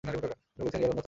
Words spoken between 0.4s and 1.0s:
ইহার অন্যথা হইবে না।